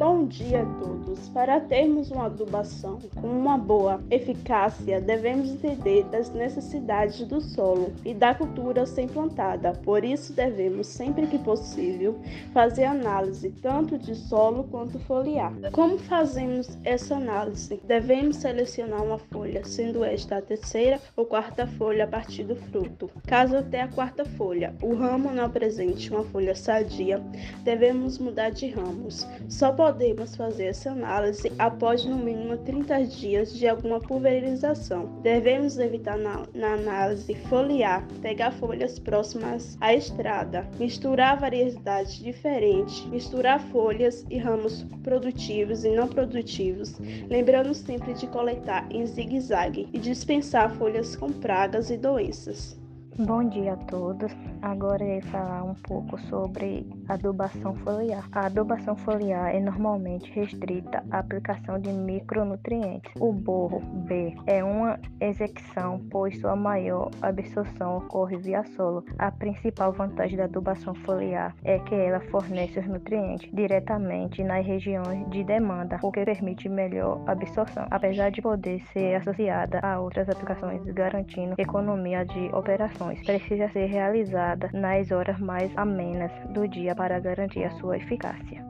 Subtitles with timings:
[0.00, 1.28] Bom dia a todos.
[1.28, 8.14] Para termos uma adubação com uma boa eficácia, devemos entender das necessidades do solo e
[8.14, 9.72] da cultura sem plantada.
[9.84, 12.18] Por isso, devemos, sempre que possível,
[12.54, 15.52] fazer análise tanto de solo quanto foliar.
[15.70, 17.78] Como fazemos essa análise?
[17.84, 23.10] Devemos selecionar uma folha, sendo esta a terceira ou quarta folha a partir do fruto.
[23.26, 27.22] Caso até a quarta folha o ramo não apresente uma folha sadia,
[27.62, 29.28] devemos mudar de ramos.
[29.46, 29.89] Só podemos
[30.36, 35.20] fazer essa análise após no mínimo 30 dias de alguma pulverização.
[35.22, 43.60] Devemos evitar na, na análise foliar, pegar folhas próximas à estrada, misturar variedades diferentes, misturar
[43.68, 50.74] folhas e ramos produtivos e não produtivos, lembrando sempre de coletar em zigue-zague e dispensar
[50.76, 52.79] folhas com pragas e doenças.
[53.26, 54.32] Bom dia a todos.
[54.62, 58.26] Agora vou falar um pouco sobre adubação foliar.
[58.32, 63.12] A adubação foliar é normalmente restrita à aplicação de micronutrientes.
[63.20, 69.04] O borro B é uma execução, pois sua maior absorção ocorre via solo.
[69.18, 75.28] A principal vantagem da adubação foliar é que ela fornece os nutrientes diretamente nas regiões
[75.28, 80.82] de demanda, o que permite melhor absorção, apesar de poder ser associada a outras aplicações,
[80.86, 87.64] garantindo economia de operações precisa ser realizada nas horas mais amenas do dia para garantir
[87.64, 88.64] a sua eficácia.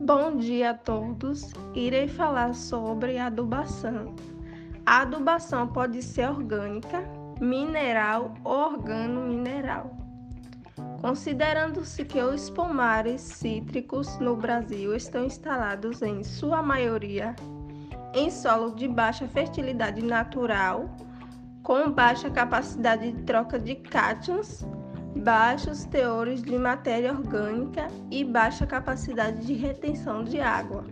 [0.00, 1.52] Bom dia a todos.
[1.74, 4.14] Irei falar sobre adubação.
[4.86, 7.02] A adubação pode ser orgânica,
[7.40, 9.90] mineral ou organo-mineral.
[11.00, 17.34] Considerando-se que os pomares cítricos no Brasil estão instalados em sua maioria
[18.14, 20.88] em solo de baixa fertilidade natural
[21.62, 24.64] com baixa capacidade de troca de cátions,
[25.16, 30.84] baixos teores de matéria orgânica e baixa capacidade de retenção de água.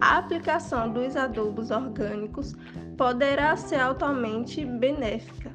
[0.00, 2.54] A aplicação dos adubos orgânicos
[2.96, 5.50] poderá ser altamente benéfica,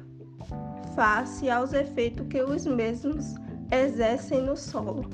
[0.94, 3.34] face aos efeitos que os mesmos
[3.70, 5.08] exercem no solo.